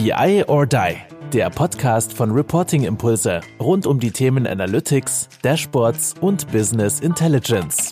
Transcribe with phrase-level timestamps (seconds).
[0.00, 0.96] BI or Die,
[1.32, 7.90] der Podcast von Reporting Impulse rund um die Themen Analytics, Dashboards und Business Intelligence.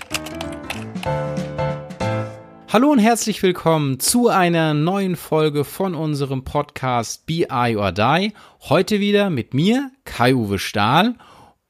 [2.72, 8.32] Hallo und herzlich willkommen zu einer neuen Folge von unserem Podcast BI or Die.
[8.60, 11.16] Heute wieder mit mir, Kai-Uwe Stahl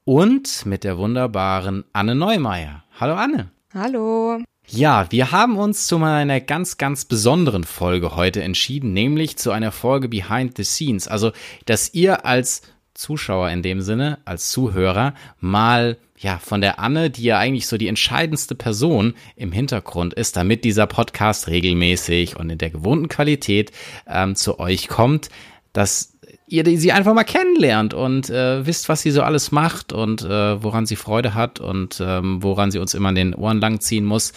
[0.03, 2.83] und mit der wunderbaren Anne Neumeier.
[2.99, 3.49] Hallo Anne.
[3.73, 4.37] Hallo.
[4.69, 9.71] Ja, wir haben uns zu einer ganz, ganz besonderen Folge heute entschieden, nämlich zu einer
[9.71, 11.07] Folge Behind the Scenes.
[11.07, 11.31] Also,
[11.65, 17.23] dass ihr als Zuschauer in dem Sinne, als Zuhörer, mal ja von der Anne, die
[17.23, 22.57] ja eigentlich so die entscheidendste Person im Hintergrund ist, damit dieser Podcast regelmäßig und in
[22.57, 23.71] der gewohnten Qualität
[24.05, 25.29] ähm, zu euch kommt,
[25.71, 26.16] dass
[26.47, 30.63] ihr sie einfach mal kennenlernt und äh, wisst, was sie so alles macht und äh,
[30.63, 34.33] woran sie Freude hat und ähm, woran sie uns immer an den Ohren langziehen muss.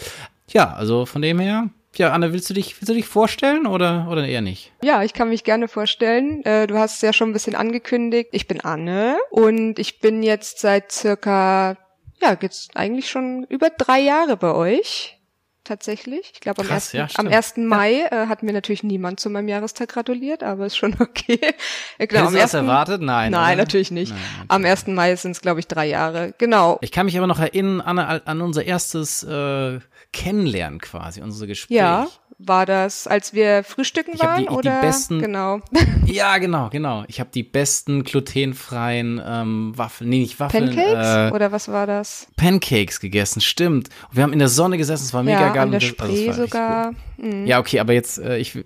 [0.51, 1.69] Ja, also von dem her.
[1.95, 4.71] Ja, Anne, willst du dich, willst du dich vorstellen oder, oder eher nicht?
[4.81, 6.43] Ja, ich kann mich gerne vorstellen.
[6.45, 8.29] Äh, du hast es ja schon ein bisschen angekündigt.
[8.31, 11.77] Ich bin Anne und ich bin jetzt seit circa,
[12.21, 15.20] ja, jetzt eigentlich schon über drei Jahre bei euch
[15.71, 16.31] tatsächlich.
[16.33, 17.13] Ich glaube, am, Krass, 1.
[17.13, 17.57] Ja, am 1.
[17.57, 21.39] Mai äh, hat mir natürlich niemand zu meinem Jahrestag gratuliert, aber ist schon okay.
[21.97, 23.01] Genau, Hättest du das erwartet?
[23.01, 23.31] Nein.
[23.31, 23.63] Nein, oder?
[23.63, 24.11] natürlich nicht.
[24.11, 24.87] Nein, am 1.
[24.87, 26.33] Mai sind es, glaube ich, drei Jahre.
[26.37, 26.77] Genau.
[26.81, 29.79] Ich kann mich aber noch erinnern an, an unser erstes äh,
[30.11, 31.77] Kennenlernen quasi, unser Gespräch.
[31.77, 32.07] Ja,
[32.47, 34.81] war das, als wir frühstücken waren die, oder?
[34.81, 35.61] Die besten, genau.
[36.05, 37.05] Ja, genau, genau.
[37.07, 40.75] Ich habe die besten glutenfreien ähm, Waffeln, nee, nicht Waffeln.
[40.75, 42.27] Pancakes äh, oder was war das?
[42.35, 43.89] Pancakes gegessen, stimmt.
[44.09, 45.65] Und wir haben in der Sonne gesessen, es war mega ja, geil.
[45.67, 46.93] In der Spree also sogar.
[47.17, 47.45] Mhm.
[47.45, 48.57] Ja, okay, aber jetzt äh, ich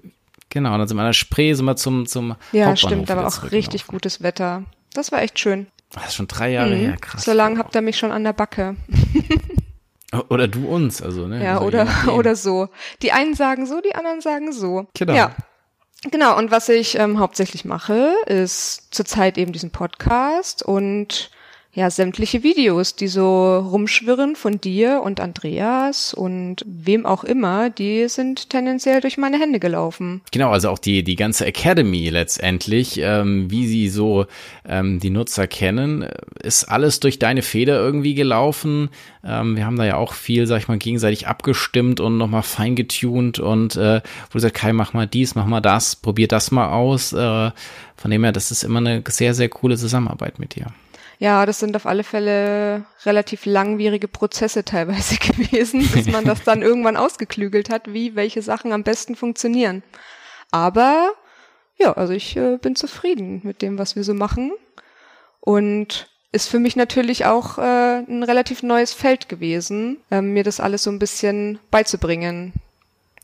[0.50, 3.52] genau, dann sind wir an der Spree sind wir zum zum Ja, stimmt, aber auch
[3.52, 4.64] richtig gutes Wetter.
[4.94, 5.68] Das war echt schön.
[5.92, 6.80] Das ist schon drei Jahre mhm.
[6.80, 7.24] her, krass.
[7.24, 8.76] So lange habt ihr mich schon an der Backe.
[10.30, 11.44] Oder du uns, also, ne?
[11.44, 12.70] Ja, also oder, oder so.
[13.02, 14.88] Die einen sagen so, die anderen sagen so.
[14.94, 15.14] Genau.
[15.14, 15.36] Ja.
[16.12, 21.32] Genau, und was ich ähm, hauptsächlich mache, ist zurzeit eben diesen Podcast und
[21.76, 28.08] ja, sämtliche Videos, die so rumschwirren von dir und Andreas und wem auch immer, die
[28.08, 30.22] sind tendenziell durch meine Hände gelaufen.
[30.32, 34.26] Genau, also auch die, die ganze Academy letztendlich, ähm, wie sie so
[34.66, 36.08] ähm, die Nutzer kennen,
[36.42, 38.88] ist alles durch deine Feder irgendwie gelaufen.
[39.26, 43.40] Ähm, wir haben da ja auch viel, sag ich mal, gegenseitig abgestimmt und nochmal feingetuned
[43.40, 46.70] und äh, wo du sagst, Kai, mach mal dies, mach mal das, probier das mal
[46.70, 47.12] aus.
[47.12, 47.52] Äh,
[47.98, 50.68] von dem her, das ist immer eine sehr, sehr coole Zusammenarbeit mit dir.
[51.20, 56.62] Ja, das sind auf alle Fälle relativ langwierige Prozesse teilweise gewesen, bis man das dann
[56.62, 59.84] irgendwann ausgeklügelt hat, wie welche Sachen am besten funktionieren.
[60.52, 61.12] Aber
[61.78, 64.52] ja, also ich äh, bin zufrieden mit dem, was wir so machen.
[65.40, 70.60] Und ist für mich natürlich auch äh, ein relativ neues Feld gewesen, äh, mir das
[70.60, 72.54] alles so ein bisschen beizubringen.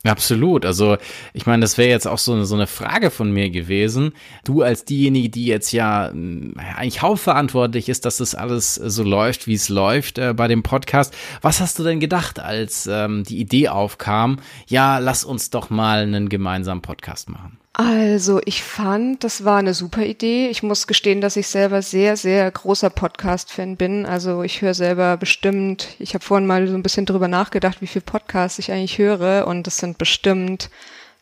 [0.04, 0.66] Absolut.
[0.66, 0.96] Also
[1.32, 4.12] ich meine, das wäre jetzt auch so eine, so eine Frage von mir gewesen.
[4.44, 9.54] Du als diejenige, die jetzt ja eigentlich hauptverantwortlich ist, dass das alles so läuft, wie
[9.54, 11.14] es läuft äh, bei dem Podcast.
[11.40, 16.02] Was hast du denn gedacht, als ähm, die Idee aufkam, ja, lass uns doch mal
[16.02, 17.61] einen gemeinsamen Podcast machen?
[17.74, 20.48] Also ich fand, das war eine super Idee.
[20.48, 24.04] Ich muss gestehen, dass ich selber sehr, sehr großer Podcast-Fan bin.
[24.04, 27.86] Also ich höre selber bestimmt, ich habe vorhin mal so ein bisschen drüber nachgedacht, wie
[27.86, 30.68] viel Podcasts ich eigentlich höre und das sind bestimmt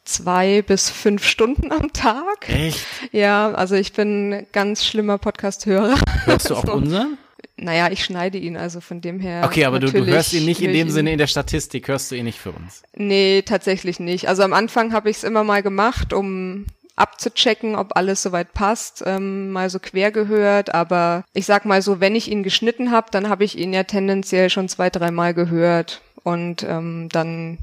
[0.05, 2.49] zwei bis fünf Stunden am Tag.
[2.49, 2.85] Echt?
[3.13, 5.95] Ja, also ich bin ganz schlimmer Podcast-Hörer.
[6.25, 7.17] Hörst du auch unseren?
[7.63, 9.43] Naja, ich schneide ihn, also von dem her.
[9.45, 12.15] Okay, aber du, du hörst ihn nicht in dem Sinne in der Statistik, hörst du
[12.15, 12.83] ihn nicht für uns.
[12.95, 14.29] Nee, tatsächlich nicht.
[14.29, 16.65] Also am Anfang habe ich es immer mal gemacht, um
[16.97, 20.75] abzuchecken, ob alles soweit passt, ähm, mal so quer gehört.
[20.75, 23.85] Aber ich sag mal so, wenn ich ihn geschnitten habe, dann habe ich ihn ja
[23.85, 26.01] tendenziell schon zwei, dreimal gehört.
[26.23, 27.59] Und ähm, dann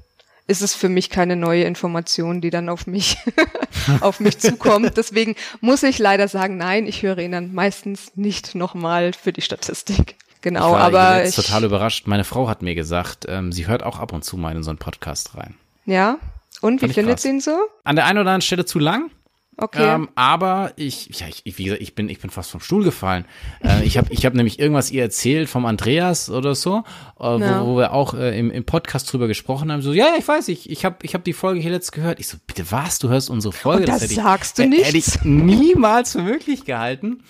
[0.48, 3.18] ist es für mich keine neue Information, die dann auf mich,
[4.02, 4.96] auf mich zukommt.
[4.98, 9.42] Deswegen muss ich leider sagen, nein, ich höre ihn dann meistens nicht nochmal für die
[9.42, 10.16] Statistik.
[10.42, 12.08] Genau, ich war aber jetzt ich total überrascht.
[12.08, 14.70] Meine Frau hat mir gesagt, ähm, sie hört auch ab und zu mal in so
[14.70, 15.56] einen Podcast rein.
[15.86, 16.18] Ja.
[16.62, 17.58] Und Fand wie findet sie ihn so?
[17.84, 19.12] An der einen oder anderen Stelle zu lang.
[19.60, 19.96] Okay.
[19.96, 23.26] Ähm, aber ich, ja, ich, wie gesagt, ich bin, ich bin fast vom Stuhl gefallen.
[23.64, 26.84] Äh, ich habe, ich habe nämlich irgendwas ihr erzählt vom Andreas oder so,
[27.20, 27.62] äh, ja.
[27.62, 29.82] wo, wo, wir auch äh, im, im Podcast drüber gesprochen haben.
[29.82, 32.20] So, ja, ich weiß, ich, ich habe, ich habe die Folge hier letzt gehört.
[32.20, 33.00] Ich so, bitte was?
[33.00, 33.82] Du hörst unsere Folge?
[33.82, 34.86] Und das, das sagst ich, du nicht?
[34.86, 37.24] Hätte ich niemals für möglich gehalten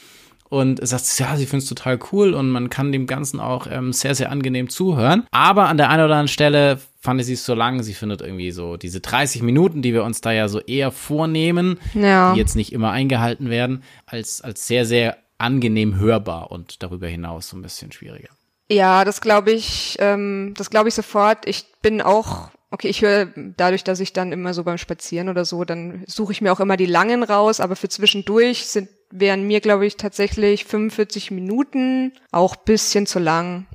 [0.49, 3.93] und sagt, ja, sie findet es total cool und man kann dem Ganzen auch ähm,
[3.93, 5.25] sehr, sehr angenehm zuhören.
[5.31, 7.83] Aber an der einen oder anderen Stelle fand ich sie so lang.
[7.83, 11.79] Sie findet irgendwie so diese 30 Minuten, die wir uns da ja so eher vornehmen,
[11.93, 12.33] ja.
[12.33, 17.49] die jetzt nicht immer eingehalten werden, als, als sehr, sehr angenehm hörbar und darüber hinaus
[17.49, 18.29] so ein bisschen schwieriger.
[18.69, 21.47] Ja, das glaube ich, ähm, das glaube ich sofort.
[21.47, 25.45] Ich bin auch Okay, ich höre dadurch, dass ich dann immer so beim Spazieren oder
[25.45, 28.89] so, dann suche ich mir auch immer die langen raus, aber für zwischendurch sind
[29.19, 33.67] wären mir, glaube ich, tatsächlich 45 Minuten auch bisschen zu lang.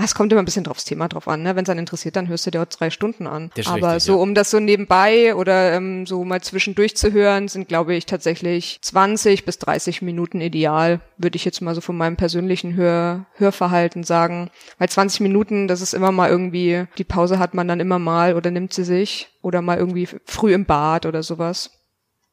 [0.00, 1.56] Ah, es kommt immer ein bisschen draufs Thema drauf an, ne?
[1.56, 3.50] Wenn es einen interessiert, dann hörst du dir auch drei Stunden an.
[3.66, 4.22] Aber richtig, so, ja.
[4.22, 8.78] um das so nebenbei oder ähm, so mal zwischendurch zu hören, sind, glaube ich, tatsächlich
[8.80, 14.04] 20 bis 30 Minuten ideal, würde ich jetzt mal so von meinem persönlichen Hör Hörverhalten
[14.04, 14.50] sagen.
[14.78, 18.36] Weil 20 Minuten, das ist immer mal irgendwie, die Pause hat man dann immer mal
[18.36, 21.77] oder nimmt sie sich oder mal irgendwie früh im Bad oder sowas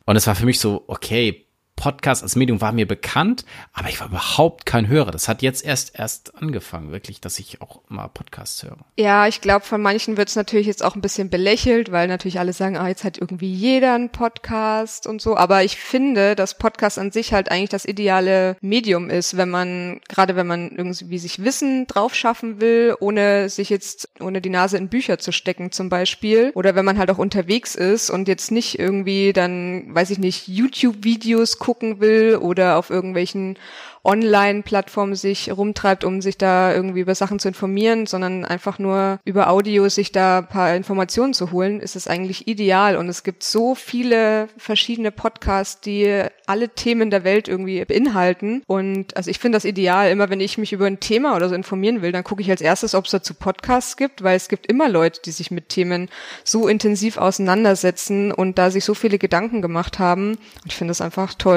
[0.06, 1.45] Und es war für mich so, okay,
[1.76, 5.10] Podcast als Medium war mir bekannt, aber ich war überhaupt kein Hörer.
[5.10, 8.78] Das hat jetzt erst erst angefangen, wirklich, dass ich auch mal Podcasts höre.
[8.98, 12.38] Ja, ich glaube, von manchen wird es natürlich jetzt auch ein bisschen belächelt, weil natürlich
[12.38, 15.36] alle sagen, ah, jetzt hat irgendwie jeder einen Podcast und so.
[15.36, 20.00] Aber ich finde, dass Podcast an sich halt eigentlich das ideale Medium ist, wenn man,
[20.08, 24.78] gerade wenn man irgendwie sich Wissen drauf schaffen will, ohne sich jetzt, ohne die Nase
[24.78, 26.52] in Bücher zu stecken zum Beispiel.
[26.54, 30.48] Oder wenn man halt auch unterwegs ist und jetzt nicht irgendwie dann, weiß ich nicht,
[30.48, 33.58] YouTube-Videos gucken will oder auf irgendwelchen
[34.06, 39.50] Online-Plattformen sich rumtreibt, um sich da irgendwie über Sachen zu informieren, sondern einfach nur über
[39.50, 42.96] Audio sich da paar Informationen zu holen, ist es eigentlich ideal.
[42.96, 48.62] Und es gibt so viele verschiedene Podcasts, die alle Themen der Welt irgendwie beinhalten.
[48.68, 50.08] Und also ich finde das ideal.
[50.10, 52.60] Immer wenn ich mich über ein Thema oder so informieren will, dann gucke ich als
[52.60, 56.08] erstes, ob es dazu Podcasts gibt, weil es gibt immer Leute, die sich mit Themen
[56.44, 60.38] so intensiv auseinandersetzen und da sich so viele Gedanken gemacht haben.
[60.64, 61.55] Ich finde das einfach toll.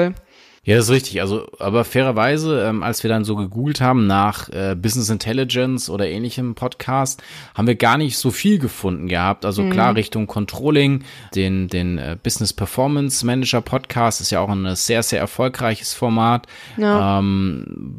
[0.62, 1.22] Ja, das ist richtig.
[1.22, 6.06] Also, aber fairerweise, ähm, als wir dann so gegoogelt haben nach äh, Business Intelligence oder
[6.06, 7.22] ähnlichem Podcast,
[7.54, 9.46] haben wir gar nicht so viel gefunden gehabt.
[9.46, 9.70] Also mhm.
[9.70, 11.04] klar Richtung Controlling,
[11.34, 16.46] den den äh, Business Performance Manager Podcast ist ja auch ein sehr sehr erfolgreiches Format.
[16.76, 17.18] Ja.
[17.18, 17.96] Ähm,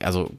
[0.00, 0.30] also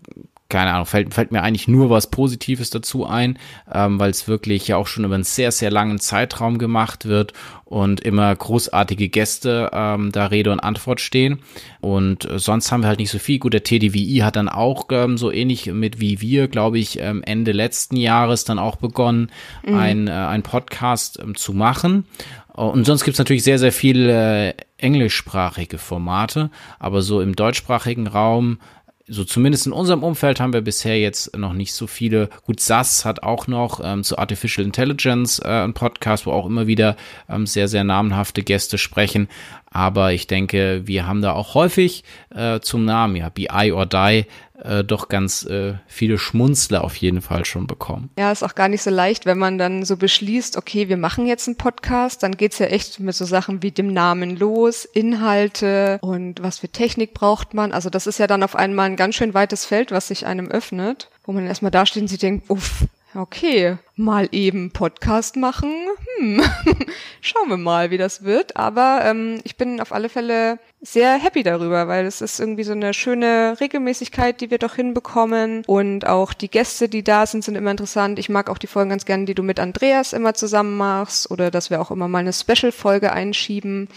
[0.47, 3.39] keine Ahnung, fällt, fällt mir eigentlich nur was Positives dazu ein,
[3.73, 7.33] ähm, weil es wirklich ja auch schon über einen sehr, sehr langen Zeitraum gemacht wird
[7.63, 11.39] und immer großartige Gäste ähm, da Rede und Antwort stehen.
[11.81, 13.39] Und äh, sonst haben wir halt nicht so viel.
[13.39, 17.23] Gut, der TDWI hat dann auch ähm, so ähnlich mit wie wir, glaube ich, ähm,
[17.23, 19.31] Ende letzten Jahres dann auch begonnen,
[19.65, 19.75] mhm.
[19.75, 22.05] ein, äh, ein Podcast ähm, zu machen.
[22.53, 28.59] Und sonst gibt's natürlich sehr, sehr viele äh, englischsprachige Formate, aber so im deutschsprachigen Raum
[29.07, 32.29] so zumindest in unserem Umfeld haben wir bisher jetzt noch nicht so viele.
[32.45, 36.65] Gut, SAS hat auch noch ähm, zu Artificial Intelligence äh, einen Podcast, wo auch immer
[36.65, 36.95] wieder
[37.29, 39.27] ähm, sehr, sehr namenhafte Gäste sprechen.
[39.69, 42.03] Aber ich denke, wir haben da auch häufig
[42.33, 44.25] äh, zum Namen, ja, BI or Die,
[44.63, 48.09] äh, doch ganz äh, viele Schmunzler auf jeden Fall schon bekommen.
[48.17, 51.25] Ja, ist auch gar nicht so leicht, wenn man dann so beschließt, okay, wir machen
[51.27, 55.99] jetzt einen Podcast, dann geht's ja echt mit so Sachen wie dem Namen los, Inhalte
[56.01, 57.71] und was für Technik braucht man.
[57.71, 60.49] Also das ist ja dann auf einmal ein ganz schön weites Feld, was sich einem
[60.49, 62.85] öffnet, wo man erstmal da steht und sich denkt, uff,
[63.15, 65.71] okay, mal eben Podcast machen.
[66.17, 66.41] Hm.
[67.21, 68.57] Schauen wir mal, wie das wird.
[68.57, 72.73] Aber ähm, ich bin auf alle Fälle sehr happy darüber, weil es ist irgendwie so
[72.73, 75.63] eine schöne Regelmäßigkeit, die wir doch hinbekommen.
[75.65, 78.19] Und auch die Gäste, die da sind, sind immer interessant.
[78.19, 81.51] Ich mag auch die Folgen ganz gerne, die du mit Andreas immer zusammen machst oder
[81.51, 83.87] dass wir auch immer mal eine Special-Folge einschieben.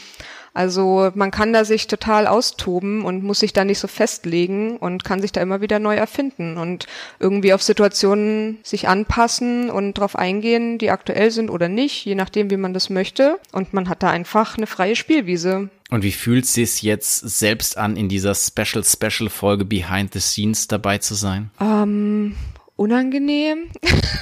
[0.55, 5.05] Also man kann da sich total austoben und muss sich da nicht so festlegen und
[5.05, 6.87] kann sich da immer wieder neu erfinden und
[7.19, 12.51] irgendwie auf Situationen sich anpassen und darauf eingehen, die aktuell sind oder nicht, je nachdem,
[12.51, 13.39] wie man das möchte.
[13.53, 15.71] Und man hat da einfach eine freie Spielwiese.
[15.91, 20.21] Und wie fühlt es sich jetzt selbst an, in dieser Special Special Folge Behind the
[20.21, 21.51] Scenes dabei zu sein?
[21.61, 22.37] Ähm,
[22.77, 23.71] unangenehm.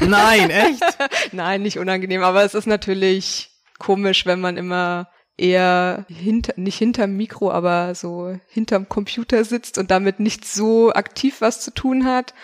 [0.00, 0.83] Nein, echt?
[1.33, 7.16] Nein, nicht unangenehm, aber es ist natürlich komisch, wenn man immer eher hinter, nicht hinterm
[7.16, 12.35] Mikro, aber so hinterm Computer sitzt und damit nicht so aktiv was zu tun hat.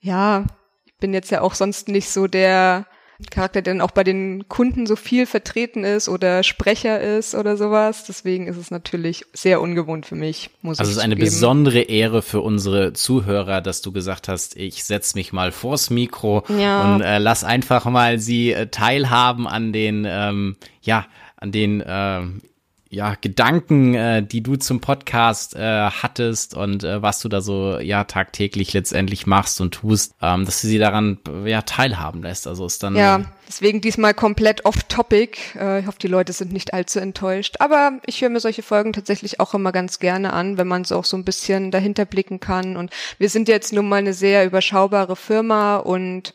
[0.00, 0.44] Ja,
[0.84, 2.86] ich bin jetzt ja auch sonst nicht so der
[3.30, 7.56] Charakter, der dann auch bei den Kunden so viel vertreten ist oder Sprecher ist oder
[7.56, 8.02] sowas.
[8.04, 11.26] Deswegen ist es natürlich sehr ungewohnt für mich, muss also ich es ist eine zugeben.
[11.30, 16.42] besondere Ehre für unsere Zuhörer, dass du gesagt hast, ich setz mich mal vors Mikro
[16.48, 16.94] Ja.
[16.96, 21.06] und äh, lass einfach mal sie äh, teilhaben an den, ähm, ja,
[21.42, 22.42] an den ähm,
[22.88, 27.78] ja, Gedanken, äh, die du zum Podcast äh, hattest und äh, was du da so
[27.78, 32.46] ja tagtäglich letztendlich machst und tust, ähm, dass du sie daran äh, ja teilhaben lässt.
[32.46, 35.38] Also ist dann Ja, deswegen diesmal komplett off-topic.
[35.58, 37.56] Äh, ich hoffe, die Leute sind nicht allzu enttäuscht.
[37.60, 40.96] Aber ich höre mir solche Folgen tatsächlich auch immer ganz gerne an, wenn man so
[40.96, 42.76] auch so ein bisschen dahinter blicken kann.
[42.76, 46.34] Und wir sind jetzt nun mal eine sehr überschaubare Firma und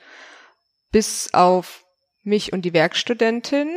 [0.92, 1.86] bis auf
[2.24, 3.70] mich und die Werkstudentin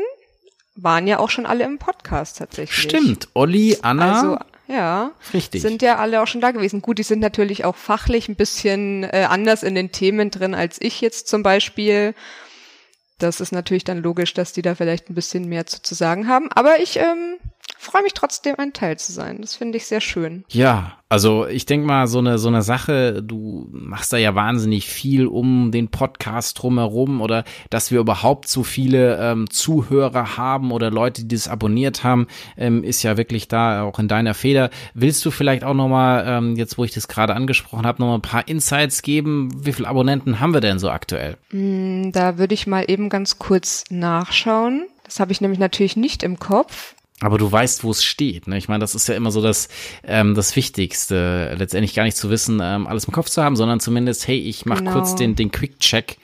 [0.83, 2.81] waren ja auch schon alle im Podcast tatsächlich.
[2.83, 3.29] stimmt.
[3.35, 5.11] Olli, Anna, Also, ja.
[5.35, 5.63] richtig.
[5.63, 6.83] Sind ja alle auch schon da gewesen.
[6.83, 10.81] Gut, die sind natürlich auch fachlich ein bisschen äh, anders in den Themen drin als
[10.81, 12.15] ich jetzt zum Beispiel.
[13.19, 16.27] Das ist natürlich dann logisch, dass die da vielleicht ein bisschen mehr zu, zu sagen
[16.27, 16.51] haben.
[16.53, 17.37] Aber ich ähm,
[17.79, 19.39] freue mich trotzdem, ein Teil zu sein.
[19.41, 20.45] Das finde ich sehr schön.
[20.49, 24.87] Ja, also ich denk mal, so eine, so eine Sache, du machst da ja wahnsinnig
[24.89, 30.91] viel um den Podcast drumherum oder dass wir überhaupt so viele ähm, Zuhörer haben oder
[30.91, 34.71] Leute, die das abonniert haben, ähm, ist ja wirklich da auch in deiner Feder.
[34.95, 38.23] Willst du vielleicht auch nochmal, ähm, jetzt wo ich das gerade angesprochen habe, nochmal ein
[38.23, 39.51] paar Insights geben?
[39.65, 41.37] Wie viele Abonnenten haben wir denn so aktuell?
[41.51, 44.87] Mm, Da würde ich mal eben ganz kurz nachschauen.
[45.05, 46.95] Das habe ich nämlich natürlich nicht im Kopf.
[47.23, 48.47] Aber du weißt, wo es steht.
[48.47, 48.57] Ne?
[48.57, 49.69] Ich meine, das ist ja immer so das,
[50.05, 53.79] ähm, das Wichtigste, letztendlich gar nicht zu wissen, ähm, alles im Kopf zu haben, sondern
[53.81, 54.93] zumindest, hey, ich mache Genau.
[54.93, 56.17] kurz den, den Quick-Check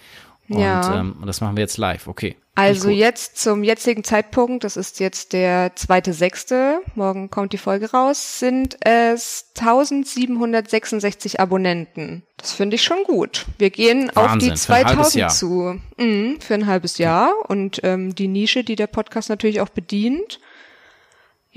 [0.48, 1.00] und, Ja.
[1.00, 2.06] ähm, und das machen wir jetzt live.
[2.08, 2.36] Okay.
[2.58, 7.90] Also jetzt zum jetzigen Zeitpunkt, das ist jetzt der zweite sechste, morgen kommt die Folge
[7.90, 12.22] raus, sind es 1766 Abonnenten.
[12.38, 13.44] Das finde ich schon gut.
[13.58, 14.62] Wir gehen auf Wahnsinn, die ein halbes
[15.10, 15.30] 2000 Jahr.
[15.30, 15.80] zu.
[15.98, 20.40] Mhm, für ein halbes Jahr und ähm, die Nische, die der Podcast natürlich auch bedient.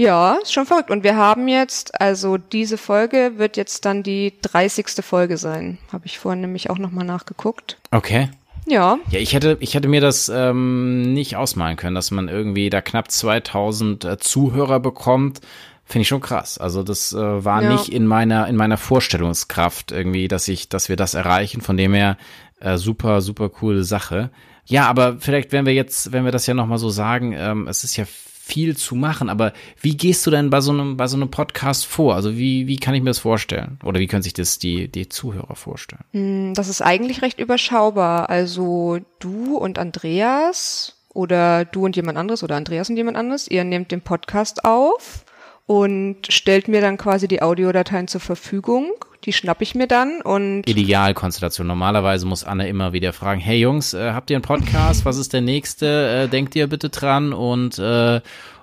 [0.01, 0.91] Ja, ist schon verrückt.
[0.91, 5.03] Und wir haben jetzt, also diese Folge wird jetzt dann die 30.
[5.03, 5.77] Folge sein.
[5.91, 7.77] Habe ich vorhin nämlich auch nochmal nachgeguckt.
[7.91, 8.29] Okay.
[8.65, 12.69] Ja, Ja, ich hätte, ich hätte mir das ähm, nicht ausmalen können, dass man irgendwie
[12.69, 15.41] da knapp 2000 äh, Zuhörer bekommt.
[15.83, 16.57] Finde ich schon krass.
[16.57, 17.71] Also das äh, war Ja.
[17.73, 21.59] nicht in meiner in meiner Vorstellungskraft irgendwie, dass ich, dass wir das erreichen.
[21.59, 22.15] Von dem her
[22.61, 24.29] äh, super, super coole Sache.
[24.65, 27.67] Ja, aber vielleicht, wenn wir jetzt, wenn wir das ja noch mal so sagen, ähm,
[27.67, 28.05] es ist ja
[28.49, 29.29] viel zu machen.
[29.29, 32.15] Aber wie gehst du denn bei so einem bei so einem Podcast vor?
[32.15, 33.79] Also wie wie kann ich mir das vorstellen?
[33.83, 36.03] Oder wie können sich das die die Zuhörer vorstellen?
[36.13, 38.29] Mm, Das ist eigentlich recht überschaubar.
[38.29, 43.63] Also du und Andreas oder du und jemand anderes oder Andreas und jemand anderes, ihr
[43.63, 45.25] nehmt den Podcast auf
[45.65, 48.91] und stellt mir dann quasi die Audiodateien zur Verfügung.
[49.25, 51.67] Die schnapp ich mir dann und Idealkonstellation.
[51.67, 55.03] Normalerweise muss Anne immer wieder fragen, hey Jungs, äh, habt ihr einen Podcast?
[55.03, 56.25] Was ist der nächste?
[56.25, 57.33] Äh, denkt ihr bitte dran?
[57.33, 58.21] Und, äh,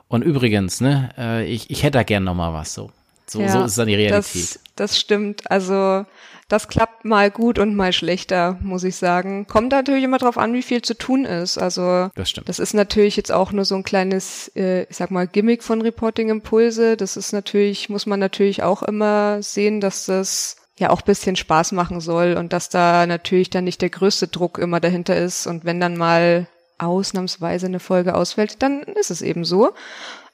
[0.09, 2.91] und übrigens, ne, äh, ich, ich hätte da gern noch mal was so.
[3.29, 4.35] So, Ja, so ist dann die Realität.
[4.35, 5.51] Das, das stimmt.
[5.51, 6.05] Also
[6.49, 9.49] das klappt mal gut und mal schlechter, muss ich sagen.
[9.49, 11.59] Kommt natürlich immer drauf an, wie viel zu tun ist.
[11.59, 12.49] Also Das stimmt.
[12.49, 15.83] Das ist natürlich jetzt auch nur so ein kleines, äh, ich sag mal, Gimmick von
[15.83, 16.97] Reporting Impulse.
[16.97, 21.73] Das ist natürlich, muss man natürlich auch immer sehen, dass das ja auch bisschen Spaß
[21.73, 25.49] machen soll und dass da natürlich dann nicht der größte Druck immer dahinter ist.
[25.49, 26.47] Und wenn dann mal
[26.79, 29.73] ausnahmsweise eine Folge ausfällt, dann ist es eben so.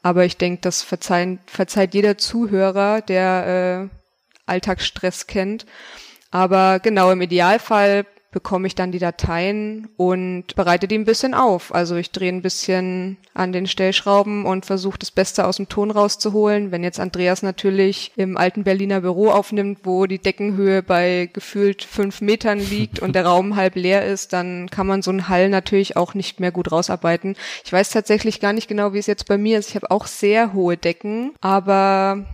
[0.02, 3.96] Aber ich denke, das verzeihen, verzeiht jeder Zuhörer, der äh,
[4.46, 5.64] Alltagsstress kennt.
[6.30, 11.72] Aber genau, im Idealfall bekomme ich dann die Dateien und bereite die ein bisschen auf.
[11.72, 15.90] Also ich drehe ein bisschen an den Stellschrauben und versuche das Beste aus dem Ton
[15.90, 16.72] rauszuholen.
[16.72, 22.22] Wenn jetzt Andreas natürlich im alten Berliner Büro aufnimmt, wo die Deckenhöhe bei gefühlt fünf
[22.22, 25.96] Metern liegt und der Raum halb leer ist, dann kann man so einen Hall natürlich
[25.96, 27.36] auch nicht mehr gut rausarbeiten.
[27.64, 29.68] Ich weiß tatsächlich gar nicht genau, wie es jetzt bei mir ist.
[29.68, 32.24] Ich habe auch sehr hohe Decken, aber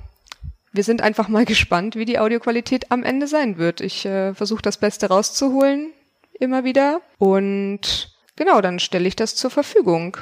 [0.73, 3.81] wir sind einfach mal gespannt, wie die Audioqualität am Ende sein wird.
[3.81, 5.93] Ich äh, versuche das Beste rauszuholen,
[6.39, 7.01] immer wieder.
[7.19, 10.17] Und genau, dann stelle ich das zur Verfügung.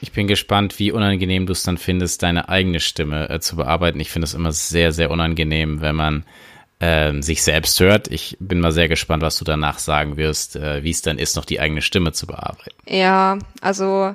[0.00, 4.00] Ich bin gespannt, wie unangenehm du es dann findest, deine eigene Stimme äh, zu bearbeiten.
[4.00, 6.24] Ich finde es immer sehr, sehr unangenehm, wenn man
[6.80, 8.08] ähm, sich selbst hört.
[8.08, 11.36] Ich bin mal sehr gespannt, was du danach sagen wirst, äh, wie es dann ist,
[11.36, 12.76] noch die eigene Stimme zu bearbeiten.
[12.86, 14.14] Ja, also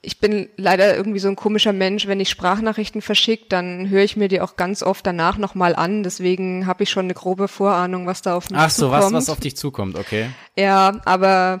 [0.00, 2.06] ich bin leider irgendwie so ein komischer Mensch.
[2.06, 6.02] Wenn ich Sprachnachrichten verschicke, dann höre ich mir die auch ganz oft danach nochmal an.
[6.04, 9.02] Deswegen habe ich schon eine grobe Vorahnung, was da auf mich Ach so, zukommt.
[9.04, 10.30] was, was auf dich zukommt, okay.
[10.56, 11.60] Ja, aber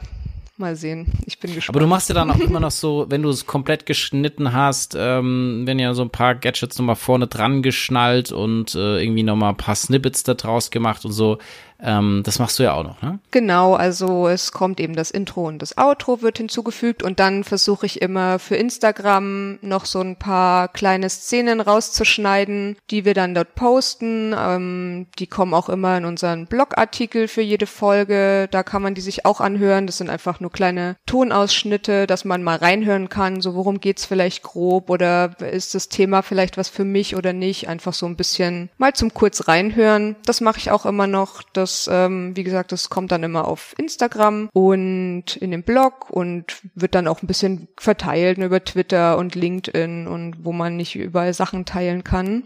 [0.56, 1.06] mal sehen.
[1.26, 1.76] Ich bin gespannt.
[1.76, 4.96] Aber du machst ja dann auch immer noch so, wenn du es komplett geschnitten hast,
[4.98, 9.50] ähm, wenn ja so ein paar Gadgets nochmal vorne dran geschnallt und äh, irgendwie nochmal
[9.50, 11.38] ein paar Snippets da draus gemacht und so.
[11.80, 13.20] Ähm, das machst du ja auch noch, ne?
[13.30, 17.86] Genau, also es kommt eben das Intro und das Outro wird hinzugefügt und dann versuche
[17.86, 23.54] ich immer für Instagram noch so ein paar kleine Szenen rauszuschneiden, die wir dann dort
[23.54, 24.34] posten.
[24.36, 28.48] Ähm, die kommen auch immer in unseren Blogartikel für jede Folge.
[28.50, 29.86] Da kann man die sich auch anhören.
[29.86, 33.40] Das sind einfach nur kleine Tonausschnitte, dass man mal reinhören kann.
[33.40, 37.68] So worum geht's vielleicht grob oder ist das Thema vielleicht was für mich oder nicht?
[37.68, 40.16] Einfach so ein bisschen mal zum kurz reinhören.
[40.24, 41.42] Das mache ich auch immer noch.
[41.52, 46.08] Das das, ähm, wie gesagt, das kommt dann immer auf Instagram und in den Blog
[46.10, 50.96] und wird dann auch ein bisschen verteilt über Twitter und LinkedIn und wo man nicht
[50.96, 52.44] überall Sachen teilen kann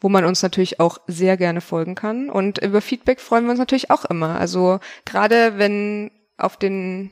[0.00, 2.28] wo man uns natürlich auch sehr gerne folgen kann.
[2.28, 4.38] Und über Feedback freuen wir uns natürlich auch immer.
[4.38, 7.10] Also gerade wenn auf den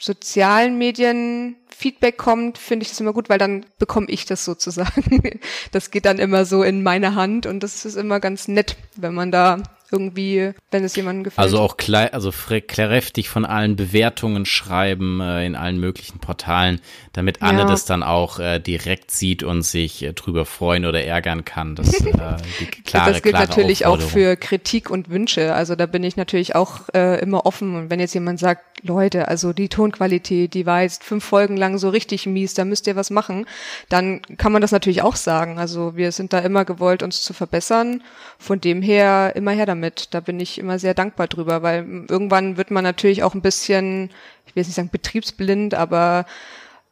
[0.00, 5.22] sozialen Medien Feedback kommt, finde ich das immer gut, weil dann bekomme ich das sozusagen.
[5.72, 9.12] Das geht dann immer so in meine Hand und das ist immer ganz nett, wenn
[9.14, 11.44] man da irgendwie, wenn es jemandem gefällt.
[11.44, 16.80] Also auch klar, also kräftig von allen Bewertungen schreiben äh, in allen möglichen Portalen,
[17.12, 17.64] damit Anne ja.
[17.66, 21.74] das dann auch äh, direkt sieht und sich äh, drüber freuen oder ärgern kann.
[21.74, 22.12] Das, äh,
[22.60, 25.54] die klare, das gilt natürlich auch für Kritik und Wünsche.
[25.54, 27.74] Also da bin ich natürlich auch äh, immer offen.
[27.74, 31.76] Und wenn jetzt jemand sagt, Leute, also die Tonqualität, die war jetzt fünf Folgen lang
[31.78, 33.46] so richtig mies, da müsst ihr was machen,
[33.88, 35.58] dann kann man das natürlich auch sagen.
[35.58, 38.02] Also wir sind da immer gewollt, uns zu verbessern.
[38.38, 40.08] Von dem her immer her damit damit.
[40.12, 44.10] Da bin ich immer sehr dankbar drüber, weil irgendwann wird man natürlich auch ein bisschen,
[44.46, 46.26] ich will jetzt nicht sagen betriebsblind, aber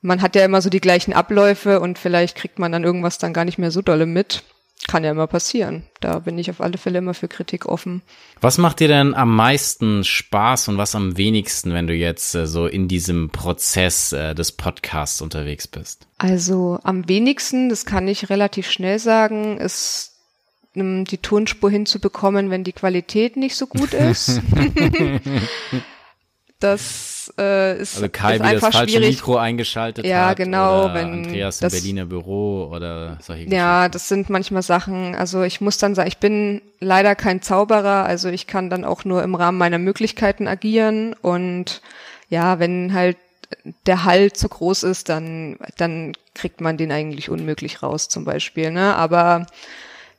[0.01, 3.33] man hat ja immer so die gleichen Abläufe und vielleicht kriegt man dann irgendwas dann
[3.33, 4.43] gar nicht mehr so dolle mit.
[4.87, 5.83] Kann ja immer passieren.
[6.01, 8.01] Da bin ich auf alle Fälle immer für Kritik offen.
[8.41, 12.47] Was macht dir denn am meisten Spaß und was am wenigsten, wenn du jetzt äh,
[12.47, 16.07] so in diesem Prozess äh, des Podcasts unterwegs bist?
[16.17, 20.18] Also am wenigsten, das kann ich relativ schnell sagen, ist
[21.05, 24.41] die Tonspur hinzubekommen, wenn die Qualität nicht so gut ist.
[26.61, 29.17] das äh, ist, also Kai ist einfach das falsche schwierig.
[29.17, 30.39] Mikro eingeschaltet ja, hat.
[30.39, 30.85] genau.
[30.85, 35.15] Oder wenn Andreas im Berliner Büro oder solche Ja, das sind manchmal Sachen.
[35.15, 38.05] Also ich muss dann sagen, ich bin leider kein Zauberer.
[38.05, 41.15] Also ich kann dann auch nur im Rahmen meiner Möglichkeiten agieren.
[41.15, 41.81] Und
[42.29, 43.17] ja, wenn halt
[43.87, 48.71] der Hall zu groß ist, dann dann kriegt man den eigentlich unmöglich raus, zum Beispiel.
[48.71, 48.95] Ne?
[48.97, 49.47] Aber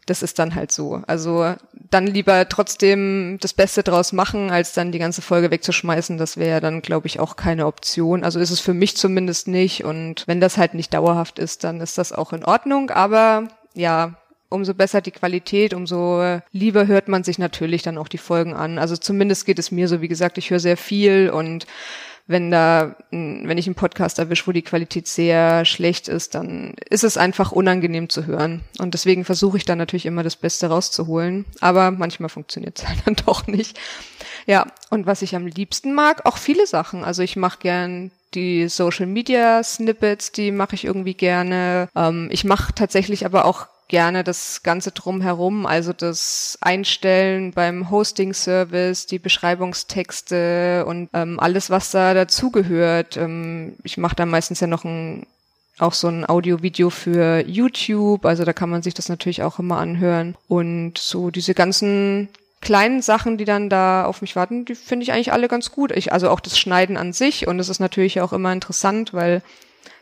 [0.10, 1.02] das ist dann halt so.
[1.08, 6.18] Also dann lieber trotzdem das Beste draus machen, als dann die ganze Folge wegzuschmeißen.
[6.18, 8.24] Das wäre dann, glaube ich, auch keine Option.
[8.24, 9.84] Also ist es für mich zumindest nicht.
[9.84, 12.90] Und wenn das halt nicht dauerhaft ist, dann ist das auch in Ordnung.
[12.90, 14.16] Aber ja,
[14.50, 18.80] umso besser die Qualität, umso lieber hört man sich natürlich dann auch die Folgen an.
[18.80, 21.66] Also zumindest geht es mir so, wie gesagt, ich höre sehr viel und
[22.30, 27.04] wenn da, wenn ich einen Podcast erwische, wo die Qualität sehr schlecht ist, dann ist
[27.04, 28.62] es einfach unangenehm zu hören.
[28.78, 31.46] Und deswegen versuche ich dann natürlich immer das Beste rauszuholen.
[31.60, 33.80] Aber manchmal funktioniert es halt dann doch nicht.
[34.46, 37.04] Ja, und was ich am liebsten mag, auch viele Sachen.
[37.04, 41.90] Also ich mache gern die Social Media Snippets, die mache ich irgendwie gerne.
[41.96, 49.08] Ähm, ich mache tatsächlich aber auch gerne das Ganze drumherum, also das Einstellen beim Hosting-Service,
[49.08, 53.18] die Beschreibungstexte und ähm, alles, was da dazugehört.
[53.18, 55.28] Ähm, ich mache da meistens ja noch ein
[55.80, 59.78] auch so ein Audio-Video für YouTube, also da kann man sich das natürlich auch immer
[59.78, 60.36] anhören.
[60.50, 62.28] Und so diese ganzen
[62.62, 65.92] kleinen Sachen, die dann da auf mich warten, die finde ich eigentlich alle ganz gut.
[65.92, 69.42] Ich, also auch das Schneiden an sich und es ist natürlich auch immer interessant, weil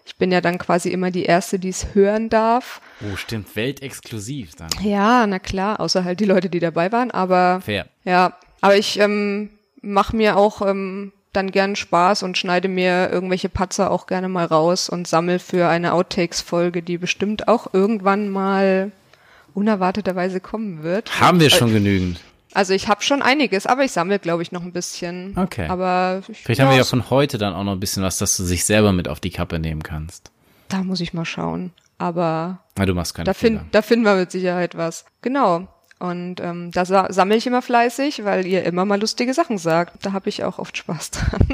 [0.08, 2.80] ich bin ja dann quasi immer die Erste, die es hören darf.
[3.02, 4.70] Oh, stimmt, weltexklusiv dann.
[4.82, 7.60] Ja, na klar, außer halt die Leute, die dabei waren, aber.
[7.62, 7.88] Fair.
[8.06, 9.50] Ja, aber ich ähm,
[9.82, 14.46] mache mir auch ähm, dann gern Spaß und schneide mir irgendwelche Patzer auch gerne mal
[14.46, 18.93] raus und sammel für eine Outtakes-Folge, die bestimmt auch irgendwann mal
[19.54, 21.20] unerwarteterweise kommen wird.
[21.20, 22.22] Haben wir schon genügend.
[22.58, 25.38] Also ich habe schon einiges, aber ich sammle, glaube ich, noch ein bisschen.
[25.38, 25.67] Okay.
[25.67, 28.17] Aber ich, vielleicht ja, haben wir ja von heute dann auch noch ein bisschen was,
[28.17, 30.32] dass du sich selber mit auf die Kappe nehmen kannst.
[30.67, 31.72] Da muss ich mal schauen.
[32.00, 35.06] Aber Na, du machst keine da, find, da finden wir mit Sicherheit was.
[35.22, 35.67] Genau.
[35.99, 40.05] Und ähm, da sa sammle ich immer fleißig, weil ihr immer mal lustige Sachen sagt.
[40.05, 41.47] Da habe ich auch oft Spaß dran.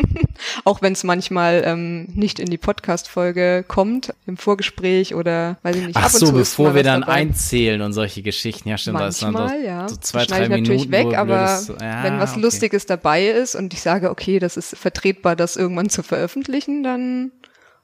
[0.65, 5.87] auch wenn es manchmal ähm, nicht in die Podcast-Folge kommt, im Vorgespräch oder weiß ich
[5.87, 5.95] nicht.
[5.95, 7.13] Ach so, bevor wir dann dabei.
[7.13, 8.67] einzählen und solche Geschichten.
[8.67, 8.99] Ja, stimmt.
[8.99, 12.41] Manchmal, das dann so, zwei, drei ich natürlich Minuten, weg, aber ja, wenn was okay.
[12.41, 17.31] Lustiges dabei ist und ich sage, okay, das ist vertretbar, das irgendwann zu veröffentlichen, dann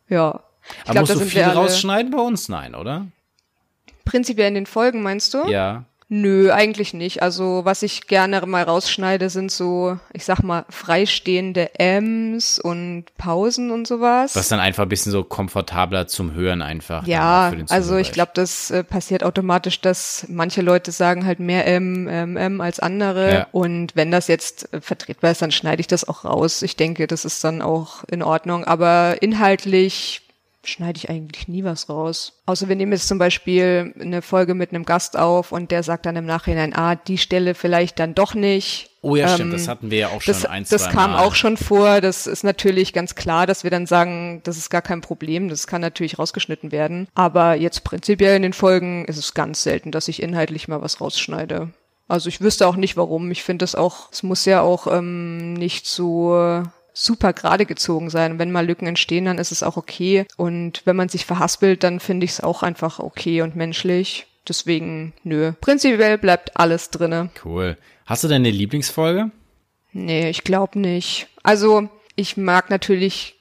[0.09, 0.41] ja.
[0.83, 2.49] Ich aber glaub, musst du viel rausschneiden bei uns?
[2.49, 3.07] Nein, oder?
[4.03, 5.47] Prinzipiell in den Folgen, meinst du?
[5.47, 5.85] Ja.
[6.11, 7.21] Nö, eigentlich nicht.
[7.21, 13.69] Also was ich gerne mal rausschneide, sind so, ich sag mal, freistehende Ms und Pausen
[13.69, 14.35] und sowas.
[14.35, 17.05] Was dann einfach ein bisschen so komfortabler zum Hören einfach.
[17.05, 22.07] Ja, also ich glaube, das äh, passiert automatisch, dass manche Leute sagen halt mehr M,
[22.07, 23.31] M, M als andere.
[23.31, 23.47] Ja.
[23.51, 26.63] Und wenn das jetzt äh, vertretbar ist, dann schneide ich das auch raus.
[26.63, 28.65] Ich denke, das ist dann auch in Ordnung.
[28.65, 30.23] Aber inhaltlich
[30.63, 32.41] schneide ich eigentlich nie was raus.
[32.45, 36.05] Außer wir nehmen jetzt zum Beispiel eine Folge mit einem Gast auf und der sagt
[36.05, 38.89] dann im Nachhinein, ah, die Stelle vielleicht dann doch nicht.
[39.01, 41.23] Oh ja, ähm, stimmt, das hatten wir ja auch schon das, ein, Das kam Mal.
[41.23, 42.01] auch schon vor.
[42.01, 45.47] Das ist natürlich ganz klar, dass wir dann sagen, das ist gar kein Problem.
[45.47, 47.07] Das kann natürlich rausgeschnitten werden.
[47.15, 50.99] Aber jetzt prinzipiell in den Folgen ist es ganz selten, dass ich inhaltlich mal was
[50.99, 51.69] rausschneide.
[52.09, 53.31] Also ich wüsste auch nicht warum.
[53.31, 56.63] Ich finde das auch, es muss ja auch ähm, nicht so
[56.93, 58.39] super gerade gezogen sein.
[58.39, 60.25] wenn mal Lücken entstehen, dann ist es auch okay.
[60.37, 64.27] Und wenn man sich verhaspelt, dann finde ich es auch einfach okay und menschlich.
[64.47, 65.53] Deswegen, nö.
[65.61, 67.29] Prinzipiell bleibt alles drinne.
[67.43, 67.77] Cool.
[68.05, 69.31] Hast du denn eine Lieblingsfolge?
[69.91, 71.27] Nee, ich glaube nicht.
[71.43, 73.35] Also, ich mag natürlich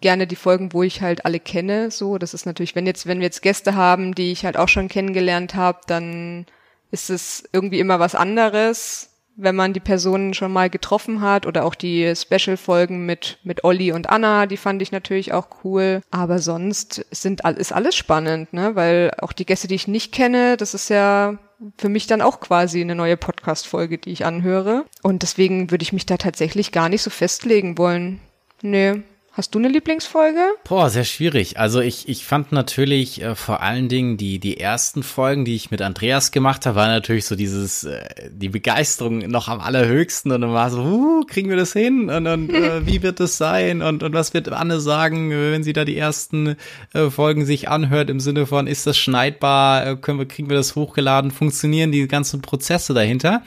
[0.00, 1.90] gerne die Folgen, wo ich halt alle kenne.
[1.90, 4.68] So, das ist natürlich, wenn jetzt, wenn wir jetzt Gäste haben, die ich halt auch
[4.68, 6.46] schon kennengelernt habe, dann
[6.90, 11.64] ist es irgendwie immer was anderes wenn man die Personen schon mal getroffen hat oder
[11.64, 16.02] auch die Special-Folgen mit, mit Olli und Anna, die fand ich natürlich auch cool.
[16.10, 18.74] Aber sonst sind, ist alles spannend, ne?
[18.74, 21.38] Weil auch die Gäste, die ich nicht kenne, das ist ja
[21.78, 24.84] für mich dann auch quasi eine neue Podcast-Folge, die ich anhöre.
[25.02, 28.20] Und deswegen würde ich mich da tatsächlich gar nicht so festlegen wollen.
[28.62, 29.02] Nee,
[29.34, 30.40] Hast du eine Lieblingsfolge?
[30.68, 31.58] Boah, sehr schwierig.
[31.58, 35.70] Also ich, ich fand natürlich äh, vor allen Dingen die, die ersten Folgen, die ich
[35.70, 40.42] mit Andreas gemacht habe, war natürlich so dieses, äh, die Begeisterung noch am allerhöchsten und
[40.42, 43.80] dann war so, uh, kriegen wir das hin und, und äh, wie wird es sein
[43.80, 46.56] und, und was wird Anne sagen, wenn sie da die ersten
[46.92, 50.58] äh, Folgen sich anhört im Sinne von, ist das schneidbar, äh, können wir, kriegen wir
[50.58, 53.42] das hochgeladen, funktionieren die ganzen Prozesse dahinter.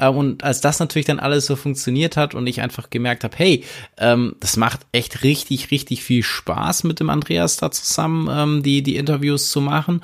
[0.00, 3.36] Äh, und als das natürlich dann alles so funktioniert hat und ich einfach gemerkt habe,
[3.36, 3.62] hey,
[3.96, 8.82] ähm, das macht echt richtig, richtig viel Spaß mit dem Andreas da zusammen, ähm, die,
[8.82, 10.00] die Interviews zu machen.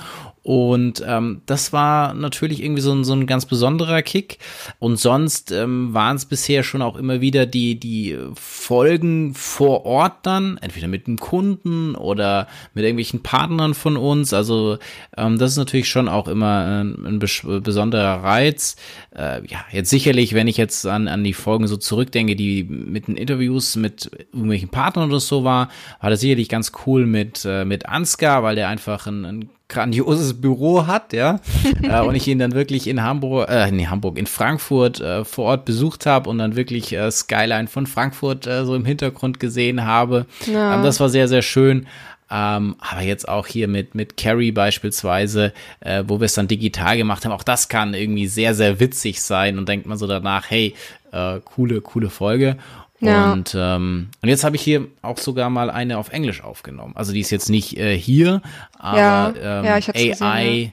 [0.47, 4.39] Und ähm, das war natürlich irgendwie so ein, so ein ganz besonderer Kick.
[4.79, 10.25] Und sonst ähm, waren es bisher schon auch immer wieder die, die Folgen vor Ort
[10.25, 14.33] dann, entweder mit einem Kunden oder mit irgendwelchen Partnern von uns.
[14.33, 14.79] Also
[15.17, 18.77] ähm, das ist natürlich schon auch immer ein, ein besonderer Reiz.
[19.17, 23.09] Äh, ja, jetzt sicherlich, wenn ich jetzt an, an die Folgen so zurückdenke, die mit
[23.09, 27.65] den Interviews mit irgendwelchen Partnern oder so war, war das sicherlich ganz cool mit, äh,
[27.65, 31.41] mit Ansgar, weil der einfach ein, ein grandioses Büro hat, ja,
[31.83, 35.47] äh, und ich ihn dann wirklich in Hamburg, äh, nee, Hamburg, in Frankfurt äh, vor
[35.47, 39.85] Ort besucht habe und dann wirklich äh, Skyline von Frankfurt äh, so im Hintergrund gesehen
[39.85, 40.27] habe.
[40.47, 40.77] Ja.
[40.77, 41.87] Ähm, das war sehr, sehr schön.
[42.29, 46.97] Ähm, aber jetzt auch hier mit, mit Carrie beispielsweise, äh, wo wir es dann digital
[46.97, 50.51] gemacht haben, auch das kann irgendwie sehr, sehr witzig sein und denkt man so danach,
[50.51, 50.75] hey,
[51.13, 52.57] äh, coole, coole Folge.
[53.01, 53.33] Ja.
[53.33, 56.95] Und, ähm, und jetzt habe ich hier auch sogar mal eine auf Englisch aufgenommen.
[56.97, 58.41] Also die ist jetzt nicht äh, hier,
[58.79, 60.73] aber ja, ähm, ja, AI gesehen,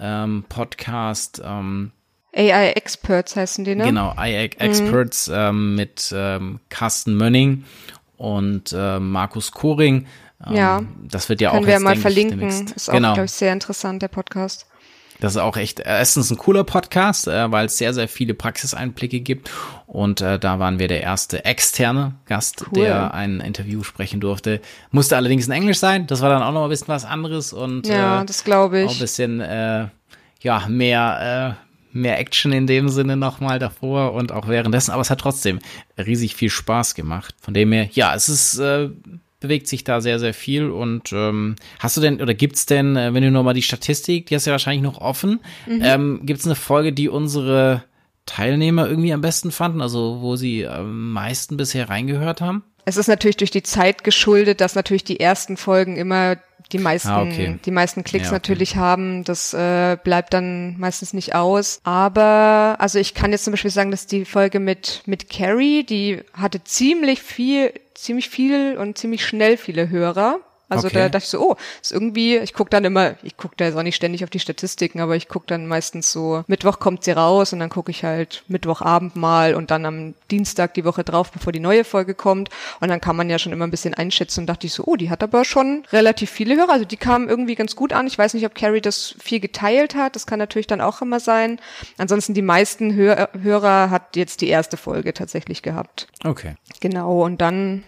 [0.00, 1.40] ähm, Podcast.
[1.44, 1.92] Ähm,
[2.34, 3.84] AI Experts heißen die, ne?
[3.84, 5.34] Genau, AI Experts mhm.
[5.34, 7.64] ähm, mit ähm, Carsten Mönning
[8.16, 10.06] und äh, Markus Koring.
[10.46, 10.82] Ähm, ja.
[11.08, 12.42] Das wird ja Können auch wir jetzt, mal verlinken.
[12.42, 13.14] Ich, ist auch, genau.
[13.14, 14.66] glaube ich, sehr interessant, der Podcast.
[15.20, 18.34] Das ist auch echt äh, erstens ein cooler Podcast, äh, weil es sehr, sehr viele
[18.34, 19.50] Praxiseinblicke gibt.
[19.86, 22.84] Und äh, da waren wir der erste externe Gast, cool.
[22.84, 24.60] der ein Interview sprechen durfte.
[24.90, 26.06] Musste allerdings in Englisch sein.
[26.06, 28.86] Das war dann auch noch ein bisschen was anderes und ja, äh, das glaube ich.
[28.86, 29.88] Auch ein bisschen äh,
[30.40, 34.92] ja mehr äh, mehr Action in dem Sinne nochmal davor und auch währenddessen.
[34.92, 35.58] Aber es hat trotzdem
[35.98, 37.34] riesig viel Spaß gemacht.
[37.40, 38.90] Von dem her, ja, es ist äh,
[39.40, 40.70] bewegt sich da sehr, sehr viel.
[40.70, 44.36] Und ähm, hast du denn, oder gibt's denn, äh, wenn du nochmal die Statistik, die
[44.36, 45.80] hast du ja wahrscheinlich noch offen, mhm.
[45.82, 47.82] ähm, gibt's eine Folge, die unsere
[48.26, 52.62] Teilnehmer irgendwie am besten fanden, also wo sie am meisten bisher reingehört haben?
[52.84, 56.36] Es ist natürlich durch die Zeit geschuldet, dass natürlich die ersten Folgen immer
[56.72, 57.58] die meisten, ah, okay.
[57.64, 58.36] die meisten Klicks ja, okay.
[58.36, 59.24] natürlich haben.
[59.24, 61.80] Das äh, bleibt dann meistens nicht aus.
[61.84, 66.22] Aber also ich kann jetzt zum Beispiel sagen, dass die Folge mit mit Carrie, die
[66.32, 70.40] hatte ziemlich viel, ziemlich viel und ziemlich schnell viele Hörer.
[70.70, 70.98] Also okay.
[70.98, 73.76] da dachte ich so, oh, ist irgendwie, ich gucke dann immer, ich gucke da jetzt
[73.76, 77.10] auch nicht ständig auf die Statistiken, aber ich gucke dann meistens so, Mittwoch kommt sie
[77.10, 81.32] raus und dann gucke ich halt Mittwochabend mal und dann am Dienstag die Woche drauf,
[81.32, 82.50] bevor die neue Folge kommt.
[82.78, 84.94] Und dann kann man ja schon immer ein bisschen einschätzen und dachte ich so, oh,
[84.94, 86.72] die hat aber schon relativ viele Hörer.
[86.72, 88.06] Also die kamen irgendwie ganz gut an.
[88.06, 90.14] Ich weiß nicht, ob Carrie das viel geteilt hat.
[90.14, 91.60] Das kann natürlich dann auch immer sein.
[91.98, 96.06] Ansonsten die meisten Hör Hörer hat jetzt die erste Folge tatsächlich gehabt.
[96.24, 96.54] Okay.
[96.78, 97.24] Genau.
[97.24, 97.82] Und dann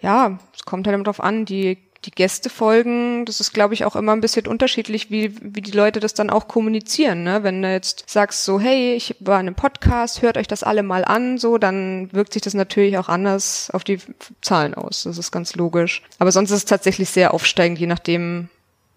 [0.00, 3.96] ja, es kommt halt immer drauf an, die die Gästefolgen, das ist, glaube ich, auch
[3.96, 7.24] immer ein bisschen unterschiedlich, wie, wie die Leute das dann auch kommunizieren.
[7.24, 7.42] Ne?
[7.42, 10.82] Wenn du jetzt sagst so, hey, ich war in einem Podcast, hört euch das alle
[10.82, 13.98] mal an, so, dann wirkt sich das natürlich auch anders auf die
[14.42, 15.02] Zahlen aus.
[15.02, 16.02] Das ist ganz logisch.
[16.18, 18.48] Aber sonst ist es tatsächlich sehr aufsteigend, je nachdem,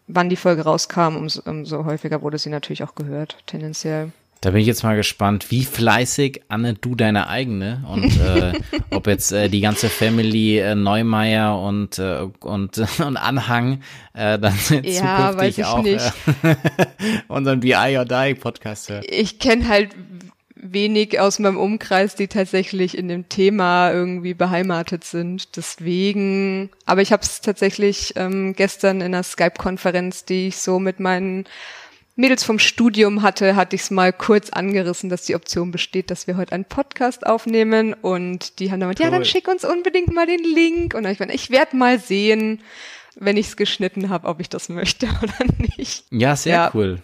[0.07, 4.11] wann die Folge rauskam, umso, umso häufiger wurde sie natürlich auch gehört, tendenziell.
[4.41, 8.53] Da bin ich jetzt mal gespannt, wie fleißig Anne du deine eigene und äh,
[8.89, 13.81] ob jetzt äh, die ganze Family äh, Neumeier und äh, und und Anhang
[14.15, 16.05] äh, dann ja, zukünftig auch äh,
[17.27, 19.05] unseren BI or Die Podcast hört.
[19.07, 19.91] Ich kenne halt
[20.55, 25.55] wenig aus meinem Umkreis, die tatsächlich in dem Thema irgendwie beheimatet sind.
[25.55, 30.99] Deswegen, aber ich habe es tatsächlich ähm, gestern in einer Skype-Konferenz, die ich so mit
[30.99, 31.45] meinen
[32.15, 36.27] Mädels vom Studium hatte, hatte ich es mal kurz angerissen, dass die Option besteht, dass
[36.27, 37.93] wir heute einen Podcast aufnehmen.
[37.93, 38.95] Und die haben dann cool.
[38.99, 40.93] ja, dann schick uns unbedingt mal den Link.
[40.93, 42.61] Und dann ich meine, ich werde mal sehen,
[43.15, 46.05] wenn ich es geschnitten habe, ob ich das möchte oder nicht.
[46.11, 46.71] Ja, sehr ja.
[46.73, 47.01] cool.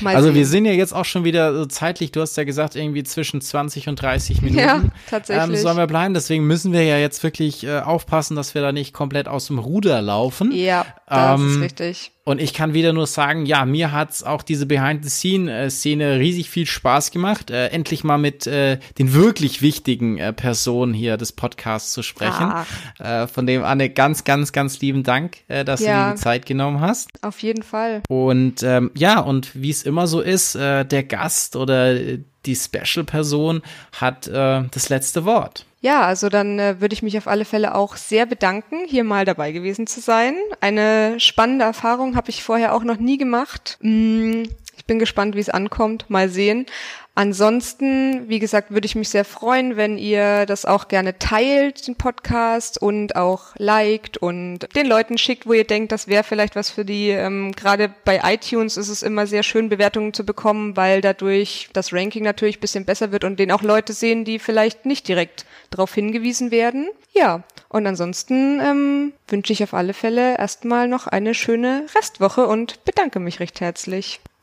[0.00, 0.36] Mal also sehen.
[0.36, 3.40] wir sind ja jetzt auch schon wieder so zeitlich, du hast ja gesagt, irgendwie zwischen
[3.40, 4.58] 20 und 30 Minuten.
[4.58, 5.58] Ja, tatsächlich.
[5.58, 8.72] Ähm, sollen wir bleiben, deswegen müssen wir ja jetzt wirklich äh, aufpassen, dass wir da
[8.72, 10.52] nicht komplett aus dem Ruder laufen.
[10.52, 12.13] Ja, das ähm, ist richtig.
[12.26, 17.10] Und ich kann wieder nur sagen, ja, mir hat's auch diese Behind-the-Scene-Szene riesig viel Spaß
[17.10, 22.02] gemacht, äh, endlich mal mit äh, den wirklich wichtigen äh, Personen hier des Podcasts zu
[22.02, 22.50] sprechen.
[22.98, 26.22] Äh, von dem Anne ganz, ganz, ganz lieben Dank, äh, dass ja, du dir die
[26.22, 27.10] Zeit genommen hast.
[27.22, 28.02] Auf jeden Fall.
[28.08, 31.94] Und ähm, ja, und wie es immer so ist, äh, der Gast oder
[32.46, 33.62] die Special-Person
[34.00, 35.66] hat äh, das letzte Wort.
[35.84, 39.26] Ja, also dann äh, würde ich mich auf alle Fälle auch sehr bedanken, hier mal
[39.26, 40.34] dabei gewesen zu sein.
[40.62, 43.76] Eine spannende Erfahrung habe ich vorher auch noch nie gemacht.
[43.82, 44.44] Mm,
[44.84, 46.10] ich bin gespannt, wie es ankommt.
[46.10, 46.66] Mal sehen.
[47.14, 51.96] Ansonsten, wie gesagt, würde ich mich sehr freuen, wenn ihr das auch gerne teilt, den
[51.96, 56.68] Podcast und auch liked und den Leuten schickt, wo ihr denkt, das wäre vielleicht was
[56.68, 57.08] für die.
[57.08, 61.94] Ähm, Gerade bei iTunes ist es immer sehr schön, Bewertungen zu bekommen, weil dadurch das
[61.94, 65.94] Ranking natürlich bisschen besser wird und den auch Leute sehen, die vielleicht nicht direkt darauf
[65.94, 66.90] hingewiesen werden.
[67.14, 72.84] Ja, und ansonsten ähm, wünsche ich auf alle Fälle erstmal noch eine schöne Restwoche und
[72.84, 74.20] bedanke mich recht herzlich.